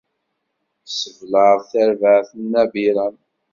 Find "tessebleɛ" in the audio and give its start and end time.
0.83-1.53